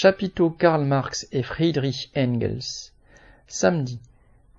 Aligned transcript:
Chapiteau 0.00 0.50
Karl 0.50 0.84
Marx 0.84 1.26
et 1.32 1.42
Friedrich 1.42 2.12
Engels. 2.16 2.92
Samedi. 3.48 3.98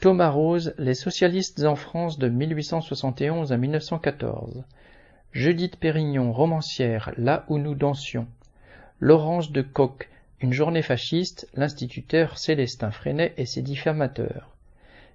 Thomas 0.02 0.32
Rose, 0.32 0.74
Les 0.78 0.96
socialistes 0.96 1.64
en 1.64 1.78
France 1.78 2.20
de 2.20 2.28
1871 2.28 3.54
à 3.54 3.56
1914. 3.56 4.66
Judith 5.32 5.78
Pérignon, 5.78 6.34
romancière, 6.34 7.14
Là 7.16 7.46
où 7.48 7.58
nous 7.58 7.74
dansions. 7.74 8.28
Laurence 9.00 9.54
de 9.54 9.62
Coq, 9.62 10.10
Une 10.42 10.52
journée 10.52 10.82
fasciste, 10.82 11.48
l'instituteur 11.54 12.38
Célestin 12.38 12.92
Freinet 12.92 13.34
et 13.38 13.46
ses 13.46 13.62
diffamateurs. 13.62 14.50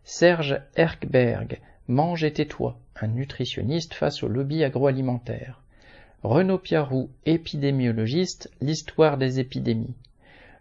Serge 0.05 0.59
Erkberg, 0.75 1.61
Mange 1.87 2.25
et 2.25 2.33
tais-toi, 2.33 2.79
un 2.99 3.09
nutritionniste 3.09 3.93
face 3.93 4.23
au 4.23 4.29
lobby 4.29 4.65
agroalimentaire. 4.65 5.61
Renaud 6.23 6.57
Piarou, 6.57 7.11
épidémiologiste, 7.27 8.51
l'histoire 8.63 9.19
des 9.19 9.39
épidémies. 9.39 9.95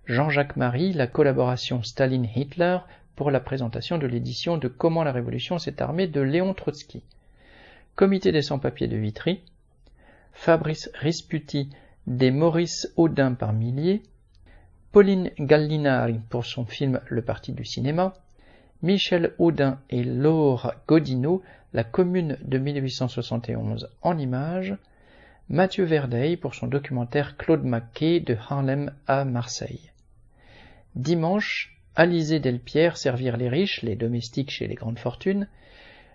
Jean-Jacques 0.06 0.58
Marie, 0.58 0.92
la 0.92 1.08
collaboration 1.08 1.82
Staline-Hitler 1.82 2.80
pour 3.16 3.32
la 3.32 3.40
présentation 3.40 3.98
de 3.98 4.06
l'édition 4.06 4.58
de 4.58 4.68
Comment 4.68 5.06
la 5.06 5.14
Révolution 5.14 5.60
s'est 5.60 5.82
armée 5.82 6.08
de 6.08 6.20
Léon 6.20 6.54
Trotsky. 6.54 7.04
Comité 7.96 8.34
des 8.34 8.42
sans-papiers 8.42 8.90
de 8.90 8.98
Vitry. 8.98 9.40
Fabrice 10.34 10.90
Risputi, 10.94 11.70
des 12.06 12.32
Maurice 12.32 12.92
Audin 12.98 13.34
par 13.34 13.54
milliers. 13.54 14.04
Pauline 14.92 15.32
Gallinari 15.40 16.20
pour 16.30 16.46
son 16.46 16.66
film 16.66 17.00
Le 17.08 17.22
Parti 17.22 17.54
du 17.54 17.64
cinéma. 17.64 18.14
Michel 18.82 19.34
Audin 19.38 19.80
et 19.90 20.04
Laure 20.04 20.74
Godineau, 20.86 21.44
La 21.72 21.86
Commune 21.86 22.38
de 22.42 22.58
1871 22.58 23.88
en 24.02 24.18
images. 24.18 24.76
Mathieu 25.48 25.86
Verdeil 25.86 26.36
pour 26.36 26.56
son 26.56 26.68
documentaire 26.68 27.38
Claude 27.38 27.64
Maquet 27.64 28.20
de 28.20 28.36
Harlem 28.50 28.92
à 29.08 29.24
Marseille. 29.24 29.93
Dimanche, 30.96 31.76
Alizé 31.96 32.40
Delpierre 32.40 32.98
Servir 32.98 33.36
les 33.36 33.50
riches, 33.50 33.82
les 33.82 33.96
domestiques 33.96 34.52
chez 34.52 34.68
les 34.68 34.76
grandes 34.76 35.00
fortunes. 35.00 35.48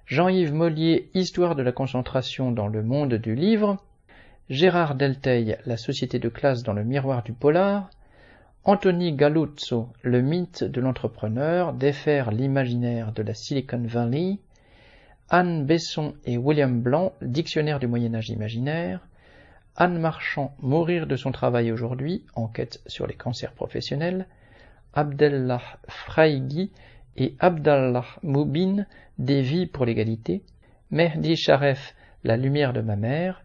Jean-Yves 0.06 0.55
Mollier 0.55 1.11
Histoire 1.14 1.56
de 1.56 1.62
la 1.62 1.72
concentration 1.72 2.52
dans 2.52 2.69
le 2.69 2.84
monde 2.84 3.14
du 3.14 3.34
livre. 3.34 3.78
Gérard 4.50 4.94
Delteil 4.94 5.58
La 5.67 5.77
société 5.77 6.20
de 6.20 6.28
classe 6.28 6.62
dans 6.62 6.75
le 6.75 6.84
miroir 6.84 7.25
du 7.25 7.33
polar. 7.33 7.91
Anthony 8.62 9.14
Galuzzo 9.14 9.89
Le 10.02 10.22
mythe 10.22 10.62
de 10.62 10.80
l'entrepreneur, 10.80 11.72
défaire 11.72 12.30
l'imaginaire 12.30 13.11
de 13.11 13.22
la 13.22 13.34
Silicon 13.34 13.83
Valley. 13.84 14.39
Anne 15.28 15.67
Besson 15.67 16.14
et 16.24 16.39
William 16.39 16.80
Blanc, 16.80 17.14
Dictionnaire 17.20 17.80
du 17.80 17.89
Moyen 17.89 18.14
Âge 18.14 18.30
imaginaire. 18.30 19.00
Anne 19.74 19.98
Marchand, 19.98 20.55
Mourir 20.61 21.08
de 21.08 21.17
son 21.17 21.33
travail 21.33 21.72
aujourd'hui, 21.72 22.24
enquête 22.34 22.80
sur 22.86 23.08
les 23.08 23.14
cancers 23.14 23.52
professionnels, 23.52 24.27
Abdellah 24.94 25.62
Fraïgui 25.89 26.70
et 27.17 27.34
Abdallah 27.41 28.06
Moubin, 28.22 28.86
Des 29.19 29.42
vies 29.42 29.67
pour 29.67 29.84
l'égalité, 29.84 30.42
Mehdi 30.91 31.36
Sharef, 31.36 31.95
La 32.25 32.36
lumière 32.36 32.72
de 32.72 32.80
ma 32.80 32.97
mère, 32.97 33.45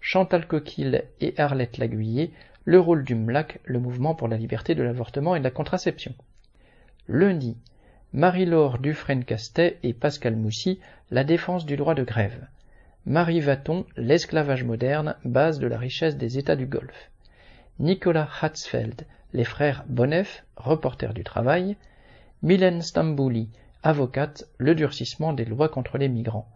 Chantal 0.00 0.46
Coquille 0.46 1.02
et 1.20 1.34
Arlette 1.38 1.78
Laguiller, 1.78 2.32
Le 2.64 2.78
rôle 2.78 3.04
du 3.04 3.14
MLAC, 3.14 3.60
le 3.64 3.78
mouvement 3.78 4.14
pour 4.14 4.28
la 4.28 4.36
liberté 4.36 4.74
de 4.74 4.82
l'avortement 4.82 5.34
et 5.34 5.38
de 5.38 5.44
la 5.44 5.50
contraception. 5.50 6.14
Lundi, 7.08 7.56
Marie-Laure 8.12 8.78
Dufresne-Castet 8.78 9.78
et 9.82 9.92
Pascal 9.92 10.36
Moussy, 10.36 10.78
La 11.10 11.24
défense 11.24 11.66
du 11.66 11.76
droit 11.76 11.94
de 11.94 12.04
grève. 12.04 12.46
Marie 13.06 13.40
Vaton, 13.40 13.86
L'esclavage 13.96 14.64
moderne, 14.64 15.16
base 15.24 15.58
de 15.58 15.66
la 15.66 15.78
richesse 15.78 16.16
des 16.16 16.38
États 16.38 16.56
du 16.56 16.66
Golfe. 16.66 17.10
Nicolas 17.78 18.28
Hatzfeld, 18.40 19.06
Les 19.34 19.44
frères 19.44 19.84
Bonnef, 19.88 20.44
reporters 20.56 21.12
du 21.12 21.24
travail. 21.24 21.76
Mylène 22.42 22.82
Stambouli, 22.82 23.48
avocate, 23.82 24.46
Le 24.58 24.76
durcissement 24.76 25.32
des 25.32 25.44
lois 25.44 25.68
contre 25.68 25.98
les 25.98 26.08
migrants. 26.08 26.48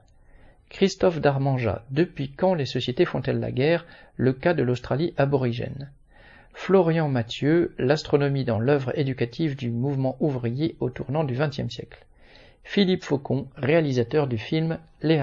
Christophe 0.69 1.21
Darmanja, 1.21 1.84
Depuis 1.91 2.31
quand 2.31 2.55
les 2.55 2.67
sociétés 2.67 3.05
font-elles 3.05 3.41
la 3.41 3.50
guerre? 3.50 3.84
Le 4.15 4.33
cas 4.33 4.55
de 4.55 4.62
l'Australie 4.62 5.12
aborigène. 5.17 5.91
Florian 6.55 7.09
Mathieu, 7.09 7.75
L'astronomie 7.78 8.44
dans 8.44 8.61
l'œuvre 8.61 8.97
éducative 8.97 9.56
du 9.56 9.72
mouvement 9.72 10.17
ouvrier 10.21 10.77
au 10.78 10.88
tournant 10.88 11.25
du 11.25 11.34
XXe 11.34 11.69
siècle. 11.69 12.06
Philippe 12.62 13.03
Faucon, 13.03 13.49
réalisateur 13.56 14.28
du 14.28 14.38
film 14.38 14.78
Les. 15.03 15.21